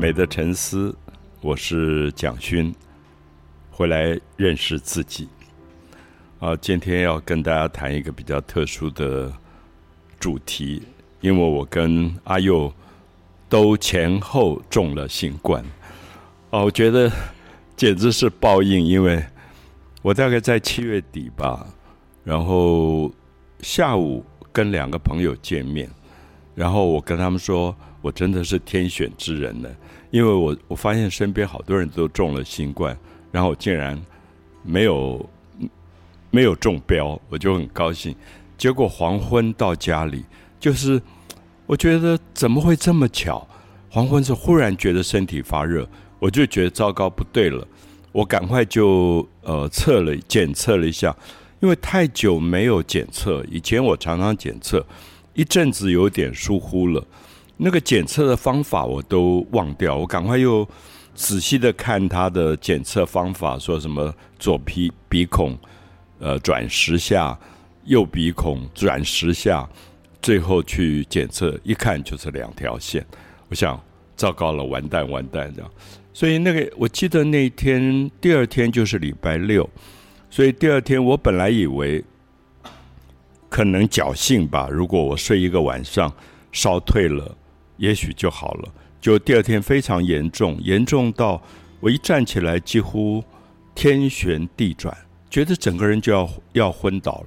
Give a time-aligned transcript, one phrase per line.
[0.00, 0.96] 美的沉思，
[1.40, 2.72] 我是蒋勋，
[3.68, 5.28] 回来认识自己。
[6.38, 9.32] 啊，今天要跟大家谈一个比较特殊的
[10.20, 10.80] 主题，
[11.20, 12.72] 因为我跟阿佑
[13.48, 15.64] 都前后中了新冠。
[16.50, 17.10] 哦，我觉得
[17.74, 19.20] 简直是报应，因为
[20.02, 21.66] 我大概在七月底吧，
[22.22, 23.12] 然后
[23.62, 25.90] 下午跟两个朋友见面，
[26.58, 27.74] 然后我跟他们说。
[28.00, 29.68] 我真的是天选之人呢，
[30.12, 32.96] 因为我我发现身边好多人都中了新冠，
[33.32, 34.00] 然后我竟然
[34.62, 35.28] 没有
[36.30, 38.14] 没有中标，我就很高兴。
[38.56, 40.24] 结果黄昏到家里，
[40.60, 41.02] 就是
[41.66, 43.44] 我觉得怎么会这么巧？
[43.90, 45.86] 黄昏是忽然觉得身体发热，
[46.20, 47.66] 我就觉得糟糕不对了，
[48.12, 51.14] 我赶快就呃测了检测了一下，
[51.58, 54.86] 因为太久没有检测，以前我常常检测，
[55.38, 57.06] 一阵子有点疏忽了。
[57.58, 60.68] 那个检测的方法我都忘掉，我赶快又
[61.14, 65.56] 仔细的看他的检测方法，说什么左鼻鼻孔
[66.18, 67.38] 呃转十下，
[67.84, 69.68] 右鼻孔转十下，
[70.20, 73.06] 最后去检测，一看就是两条线。
[73.48, 73.80] 我想
[74.16, 75.70] 糟糕了，完蛋完蛋这样。
[76.12, 79.70] 所以那个我记得那天第二天就是礼拜六，
[80.30, 82.04] 所以第二天我本来以为
[83.48, 86.12] 可能侥幸吧，如果我睡一个晚上
[86.52, 87.36] 烧退了。
[87.78, 88.68] 也许就好了。
[89.00, 91.40] 就第二天非常严重，严重到
[91.78, 93.22] 我一站起来几乎
[93.72, 94.92] 天旋地转，
[95.30, 97.26] 觉得整个人就要要昏倒了。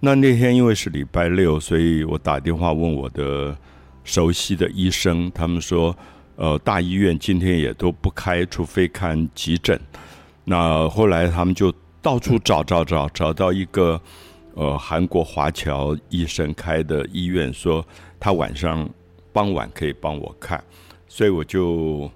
[0.00, 3.56] 那那天因为是礼拜六，所以我打电话问我的
[4.02, 5.96] 熟悉的医生，他们说，
[6.34, 9.80] 呃，大医院今天也都不开，除非看急诊。
[10.44, 14.00] 那后来他们就到处找找找，找到一个
[14.54, 17.86] 呃韩国华侨医生开的医院，说
[18.18, 18.88] 他晚上。
[19.34, 20.62] 傍晚可以帮我看，
[21.08, 22.08] 所以我就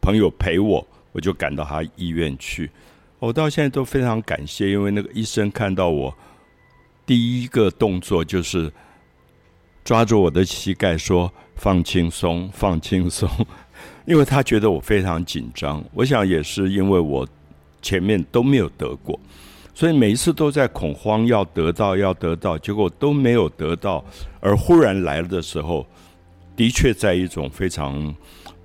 [0.00, 2.70] 朋友陪我，我就赶到他医院去。
[3.18, 6.16] 我到现在都非常感谢，因为那个医生看到我
[7.04, 8.72] 第一个动作就是
[9.82, 13.28] 抓住我的膝盖说：“放轻松，放轻松。
[14.06, 15.84] ”因为他觉得我非常紧张。
[15.94, 17.26] 我想也是因为我
[17.82, 19.18] 前面都没有得过。
[19.74, 24.04] 所以每一次都在恐慌，要得到，要得到，结果都没有得到，
[24.40, 25.86] 而忽然来了的时候，
[26.54, 28.14] 的确在一种非常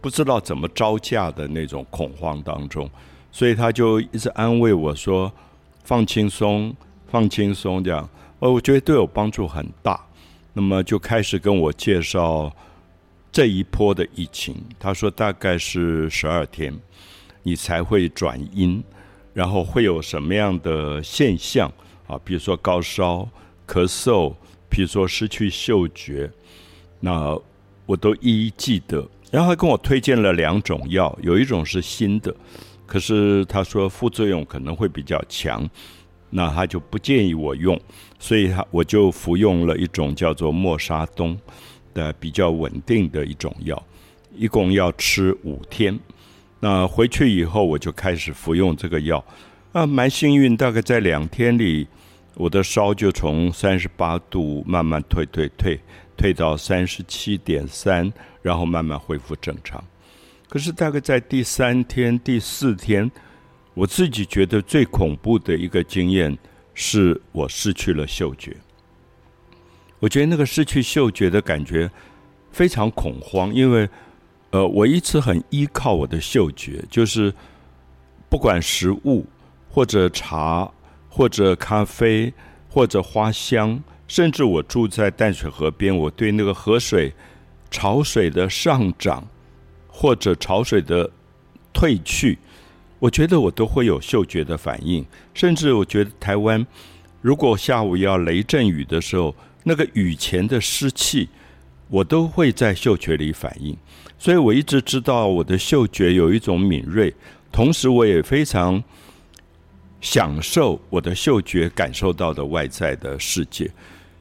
[0.02, 2.90] 不知道怎么招架的那种恐慌当中，
[3.32, 5.32] 所以他就一直安慰我说
[5.86, 6.76] ：“放轻松，
[7.08, 8.08] 放轻松。”这样，
[8.40, 10.00] 呃，我觉得对我帮助很大。
[10.54, 12.52] 那么就开始跟我介绍
[13.32, 14.56] 这一波的疫情。
[14.78, 16.78] 他说大概是十二天，
[17.44, 18.84] 你才会转阴。
[19.38, 21.72] 然后会有什么样的现象
[22.08, 22.20] 啊？
[22.26, 23.30] 比如说高烧、
[23.68, 24.34] 咳嗽，
[24.68, 26.28] 比如说失去嗅觉，
[27.00, 27.40] 那
[27.86, 29.08] 我都一一记得。
[29.30, 32.36] 然后他跟我推荐了两种药，有一种是新的，
[32.88, 35.70] 可是他说副作用可能会比较强，
[36.32, 37.80] 那他就不建议我用，
[38.18, 41.38] 所以他我就服用了一种叫做莫沙东
[41.94, 43.86] 的比较稳定的一种药，
[44.36, 46.00] 一共要吃五天。
[46.60, 49.24] 那回去以后，我就开始服用这个药，
[49.74, 51.88] 啊，蛮幸运，大概在两天里，
[52.34, 55.80] 我的烧就从三十八度慢慢退退退，
[56.18, 59.84] 退到三十七点三，然后慢慢恢复正常。
[60.50, 63.12] 可是大概在第三天、第四天，
[63.76, 66.36] 我自己觉得最恐怖的一个经验，
[66.74, 68.58] 是我失去了嗅觉。
[70.00, 71.88] 我觉得那个失去嗅觉的感觉
[72.52, 73.88] 非常恐慌，因为。
[74.52, 77.34] 呃，我一直很依靠我的嗅觉，就是
[78.30, 79.26] 不管食物
[79.70, 80.70] 或者茶
[81.10, 82.34] 或者咖啡
[82.70, 87.14] 或者花香，甚至我住在淡水河边，我对那个河水
[87.70, 89.28] 潮水的上涨
[89.88, 91.10] 或者潮水的
[91.74, 92.40] 退去，
[93.00, 95.06] 我觉得我都会有嗅觉的反应。
[95.34, 96.66] 甚至我觉得台湾
[97.22, 101.28] 如果下午要雷阵雨的时候，那个雨前的湿气，
[101.90, 103.76] 我都会在嗅觉里反应。
[104.18, 107.14] 所以我一直知道我的嗅觉有一种敏锐，
[107.52, 108.84] 同时我也非常
[110.02, 113.70] 享受我的嗅觉感受到的外在的世界。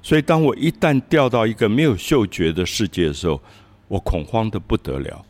[0.02, 3.40] 所以当我一旦掉到一个没有嗅觉的世界的时候，
[3.88, 5.24] 我恐慌的不得了。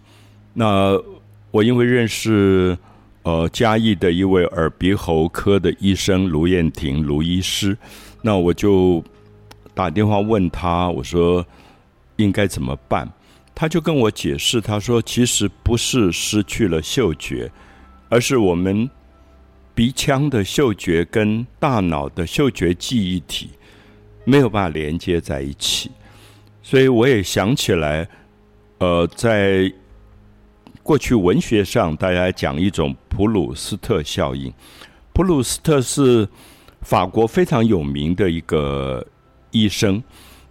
[0.52, 1.00] 那
[1.50, 2.76] 我因为认识
[3.22, 7.76] 呃嘉义的一位耳鼻喉科的医生卢燕婷卢医师，
[8.22, 9.02] 那我就
[9.74, 11.46] 打电话问他，我说
[12.16, 13.10] 应该怎么办？
[13.54, 17.50] 他就跟我解释，他说：“其实不是失去了嗅觉，
[18.10, 18.88] 而是我们
[19.74, 23.48] 鼻腔的嗅觉跟大脑的嗅觉记忆体
[24.24, 25.90] 没有办法连接在一起。”
[26.62, 28.06] 所以我也想起来，
[28.78, 29.72] 呃，在
[30.82, 34.52] 过去文学上大家讲一种普鲁斯特效应。
[35.14, 36.28] 普鲁斯特是
[36.82, 39.02] 法国非常有名的一个
[39.50, 40.02] 医生，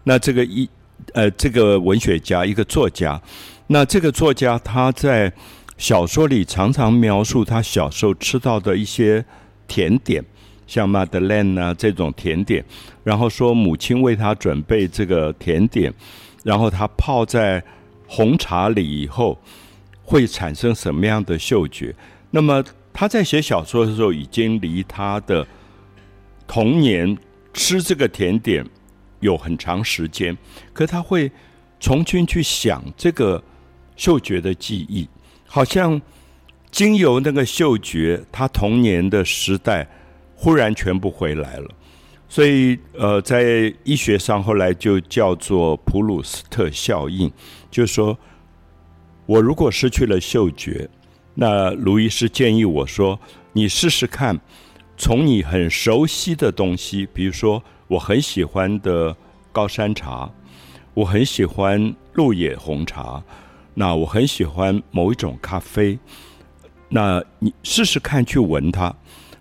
[0.03, 0.67] 那这个医
[1.13, 3.21] 呃这个文学家一个作家，
[3.67, 5.31] 那这个作家他在
[5.77, 9.23] 小说里常常描述他小时候吃到的一些
[9.67, 10.23] 甜点，
[10.67, 12.63] 像马德莲啊这种甜点，
[13.03, 15.93] 然后说母亲为他准备这个甜点，
[16.43, 17.63] 然后他泡在
[18.07, 19.37] 红茶里以后
[20.03, 21.95] 会产生什么样的嗅觉？
[22.31, 22.63] 那么。
[22.97, 25.45] 他在写小说的时候，已经离他的
[26.47, 27.17] 童年
[27.53, 28.65] 吃这个甜点
[29.25, 30.37] 有很长时间，
[30.71, 31.29] 可他会
[31.79, 33.43] 重新去想这个
[33.97, 35.07] 嗅觉的记忆，
[35.45, 36.01] 好像
[36.71, 39.85] 经由那个嗅觉，他童年的时代
[40.35, 41.69] 忽然全部回来了。
[42.27, 47.31] 所以，呃，在医学上后来就叫做普鲁斯特效应，
[47.69, 48.17] 就是说
[49.25, 50.89] 我如果失去了嗅觉。
[51.37, 53.19] 那卢医师建议我说
[53.51, 54.39] ：“你试试看，
[54.95, 59.15] 从你很熟悉的东西，比如说我很喜欢的
[59.51, 60.29] 高山茶，
[60.93, 63.23] 我很喜欢鹿野红茶，
[63.73, 65.99] 那我很喜欢某一种咖啡，
[66.89, 68.95] 那你试试看去闻它，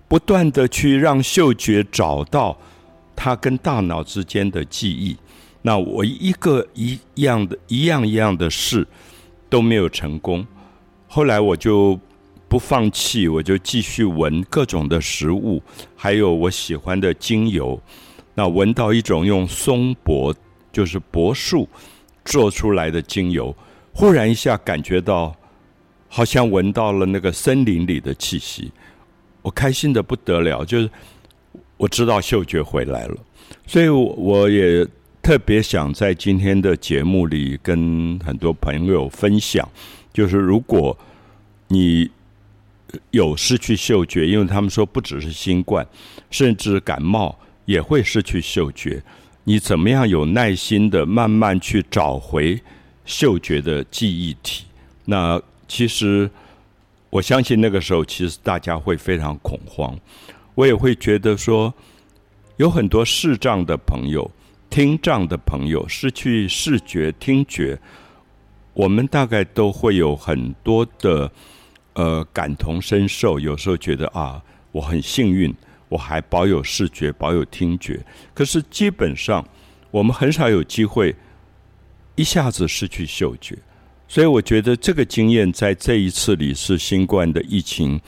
[0.09, 2.59] 不断的去让嗅觉找到
[3.17, 5.17] 它跟大脑之间的记忆。
[5.63, 8.87] 那我一个一样的一样一样的试
[9.49, 10.47] 都没有成功。”
[11.09, 11.99] 后来我就
[12.49, 15.63] 不放弃，我就继续闻各种的食物，
[15.97, 17.81] 还有我喜欢的精油。
[18.35, 20.35] 那闻到一种用松柏，
[20.73, 21.69] 就是柏树
[22.25, 23.55] 做出来的精油，
[23.93, 25.35] 忽然一下感觉到，
[26.09, 28.73] 好像闻到了那个森林里的气息，
[29.43, 30.65] 我开心的不得了。
[30.65, 30.91] 就是
[31.77, 33.17] 我知道嗅觉回来了，
[33.67, 34.87] 所以我也
[35.23, 39.69] 特别想在今天的节目里跟很多朋友分享。
[40.13, 40.97] 就是如果
[41.69, 42.11] 你
[43.11, 45.87] 有失去嗅觉，因为他们说不只是新冠，
[46.31, 49.03] 甚至感冒也会失去嗅觉。
[49.45, 52.61] 你怎么样有耐心的慢慢去找回
[53.05, 54.65] 嗅觉的记忆体？
[55.05, 56.31] 那其实
[57.11, 59.99] 我相信那个时候，其实大家会非常恐慌。
[60.55, 61.75] 我也会觉得说，
[62.57, 64.31] 有很多视障的朋友、
[64.71, 67.79] 听障的朋友失去视觉、听觉。
[68.73, 71.31] 我们大概都会有很多的
[71.93, 75.55] 呃感同身受，有时候觉得啊，我很幸运，
[75.95, 78.05] 我还保有视觉，保有听觉。
[78.35, 79.47] 可是基本上，
[79.93, 81.15] 我们很少有机会
[82.17, 83.57] 一下子失去嗅觉。
[84.09, 88.01] 所以我觉得这个经验在这一次里是新冠的疫情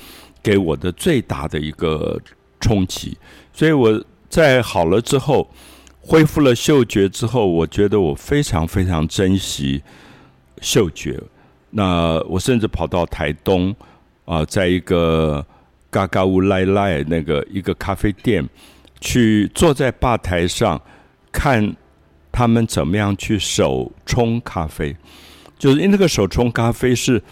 [0.42, 2.20] 给我的最大的一个
[2.60, 3.16] 冲击。
[3.52, 5.48] 所以我在好了之后，
[6.00, 9.80] 恢复了嗅觉之后，我觉得我非常非常珍惜。
[10.60, 11.22] 嗅觉，
[11.70, 13.72] 那我甚至跑到台东
[14.24, 15.46] 啊，在一个
[15.90, 18.46] 嘎嘎乌赖赖那个一个咖啡店，
[19.00, 20.80] 去坐在吧台上
[21.32, 21.74] 看
[22.30, 24.96] 他们怎么样去手冲咖啡。
[25.58, 27.22] 就是因为那个手冲咖啡是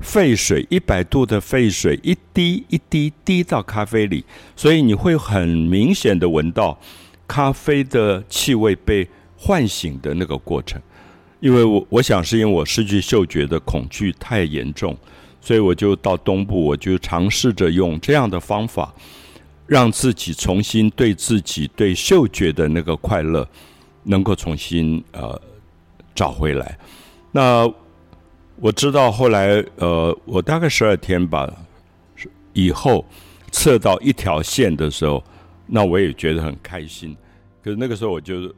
[0.00, 4.24] 沸水一百度的沸水，一滴一滴滴到咖啡里，
[4.56, 6.78] 所以你会很明显的闻到
[7.28, 10.80] 咖啡的气味被唤醒的那个过程。
[11.38, 14.96] 因为我我想是因为我失去嗅觉的恐惧太严重，
[15.40, 18.94] 所以我就到东部，我就尝试着用这样的方法，
[19.66, 23.48] 让自己重新对自己对嗅觉的那个快乐
[24.02, 25.40] 能够重新呃
[26.14, 26.78] 找回来。
[27.32, 27.66] 那
[28.56, 31.50] 我知道后来呃，我大概十二天吧
[32.52, 33.04] 以后
[33.50, 35.24] 测到一条线的时候，
[35.66, 37.16] 那我也觉得很开心。
[37.62, 38.54] 可是那个时候我就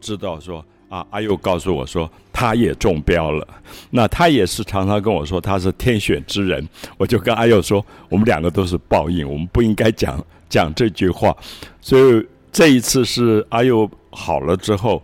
[0.00, 0.64] 知道说。
[0.90, 1.06] 啊！
[1.10, 3.46] 阿佑告诉我说，他也中标了。
[3.90, 6.68] 那他也是常常跟我说，他是天选之人。
[6.98, 11.34] 我就跟阿佑说，我们两个都是报应，我们不应该讲讲这句话。
[11.80, 15.00] 所以这一次是阿佑好了之后，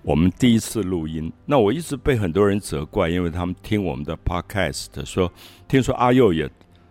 [0.00, 1.30] 我们第一次录音。
[1.44, 5.30] 那我一直被很多人责怪，因为他们听我们的 podcast 说，
[5.68, 6.50] 听说阿佑也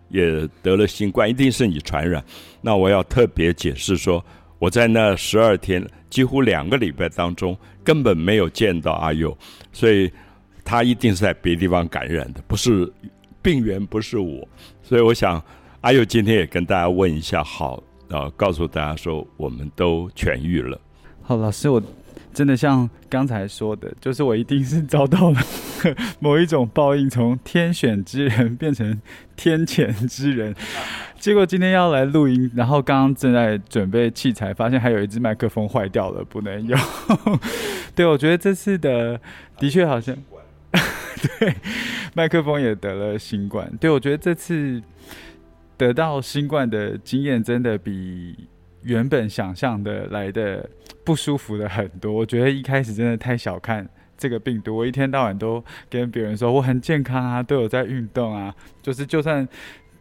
[0.09, 2.23] 也得了新冠，一定是你传染。
[2.61, 4.23] 那我要特别解释说。
[4.65, 9.37] 我在那十二天，几乎两个礼拜当中，根本没有见到阿佑，
[9.71, 10.11] 所以
[10.63, 12.91] 他一定是在别地方感染的，不是
[13.43, 14.47] 病源不是我。
[14.81, 15.39] 所以我想，
[15.81, 20.81] 阿佑今天也跟大家问一下，好，呃，告诉大家说，我们都痊愈了。
[21.21, 21.79] 好，老师，我
[22.33, 25.39] 真的像刚才说的，就是我一定是遭到了
[26.17, 28.99] 某一种报应，从天选之人变成
[29.35, 30.55] 天谴之人。
[31.25, 36.79] 结果今天要来录音，然后刚刚正在准备器材，发现还有一支麦克风坏掉了，不能用。
[37.95, 39.19] 对，我觉得这次的
[39.57, 40.15] 的确好像，
[41.39, 41.55] 对，
[42.13, 43.67] 麦克风也得了新冠。
[43.79, 44.79] 对我觉得这次
[45.75, 48.47] 得到新冠的经验，真的比
[48.83, 50.69] 原本想象的来的
[51.03, 52.13] 不舒服的很多。
[52.13, 58.53] 我觉得一开始真的太小看这个病毒，我一天到晚都跟别人说我很健康啊，都有在运动啊，
[58.83, 59.47] 就是就算。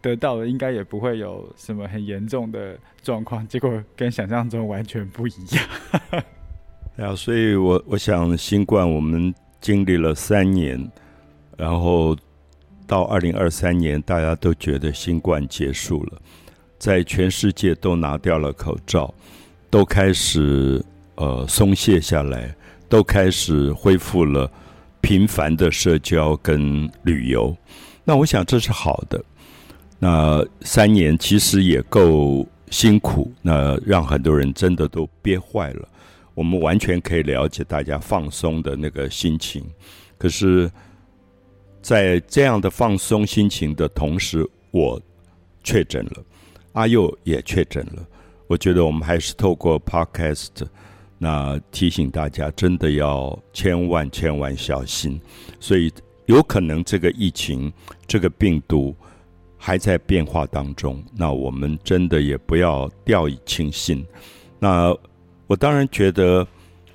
[0.04, 5.64] 得到了应该也不会有什么很严重的状况，结果跟想象中完全不一样。
[6.99, 10.78] 啊， 所以我我想新冠我们经历了三年，
[11.56, 12.14] 然后
[12.87, 16.20] 到二零二三年，大家都觉得新冠结束了，
[16.78, 19.14] 在全世界都拿掉了口罩，
[19.70, 20.84] 都开始
[21.14, 22.54] 呃松懈下来，
[22.90, 24.52] 都开始恢复了
[25.00, 27.56] 频繁的社交跟旅游。
[28.04, 29.25] 那我想这是好的。
[30.06, 35.88] 那三年其实也够辛苦，那让很多人真的都憋坏了。
[36.34, 39.64] 我们完全可以了解大家放松的那个心情，
[40.18, 40.70] 可是，
[41.80, 45.00] 在这样的放松心情的同时，我
[45.62, 46.23] 确诊了，
[46.75, 48.06] 阿佑也确诊了。
[48.46, 50.66] 我觉得我们还是透过 Podcast，
[51.16, 55.18] 那提醒大家，真的要千万千万小心。
[55.58, 55.90] 所以，
[56.26, 57.73] 有可能这个疫情，
[58.06, 58.94] 这个病毒。
[59.66, 64.04] 还在变化当中，那我们真的也不要掉以轻心。
[64.59, 64.94] 那
[65.47, 66.47] 我当然觉得，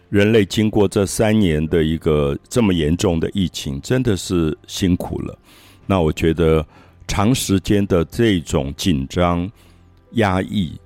[0.09, 5.35] 人类经过这三年的一个这么严重的疫情，真的是辛苦了。
[5.87, 6.63] 那我觉得
[7.07, 9.51] 长时间的这种紧张、
[10.11, 10.79] 压抑，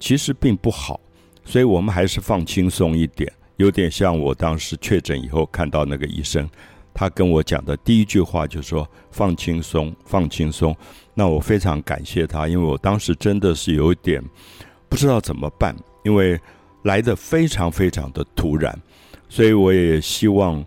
[0.00, 0.98] 其实并不好。
[1.44, 6.48] 所以我们还是放轻松一点，有点像我当时确诊以后看到那个医生。
[6.98, 10.76] 他跟我讲的第一句话就是说：“放轻松，放轻松。”
[11.14, 14.20] 那我非常感谢他，因为我当时真的是有点
[14.88, 16.36] 不知道怎么办，因为
[16.82, 18.76] 来的非常非常的突然，
[19.28, 20.64] 所以我也希望，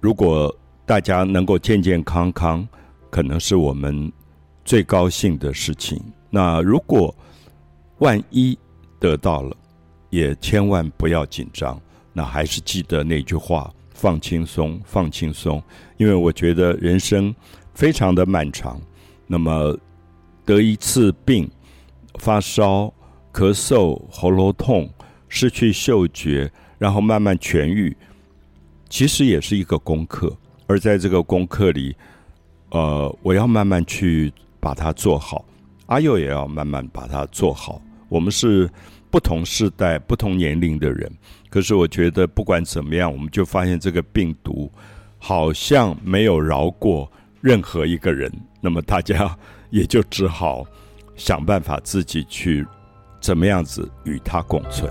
[0.00, 2.68] 如果大家能够健健康康，
[3.08, 4.12] 可能是我们
[4.66, 5.98] 最高兴的事情。
[6.28, 7.14] 那如果
[8.00, 8.58] 万一
[9.00, 9.56] 得到了，
[10.10, 11.80] 也千万不要紧张。
[12.12, 13.72] 那还是记得那句话。
[14.02, 15.62] 放轻松，放轻松，
[15.96, 17.32] 因为我觉得人生
[17.72, 18.80] 非常的漫长。
[19.28, 19.78] 那么
[20.44, 21.48] 得一次病，
[22.18, 22.92] 发烧、
[23.32, 24.90] 咳嗽、喉咙痛、
[25.28, 27.96] 失去嗅觉，然后慢慢痊愈，
[28.88, 30.36] 其实也是一个功课。
[30.66, 31.94] 而在这个功课里，
[32.70, 35.44] 呃，我要慢慢去把它做好，
[35.86, 37.80] 阿佑也要慢慢把它做好。
[38.08, 38.68] 我们是
[39.12, 41.12] 不同时代、不同年龄的人。
[41.50, 44.72] 可是我觉得，不管怎么样，我们就发现这个病毒
[45.18, 48.32] 好像没有饶过任何一个人。
[48.58, 49.36] 那么大家
[49.68, 50.64] 也就只好
[51.14, 52.66] 想办法自己去
[53.20, 54.90] 怎么样子与它共存。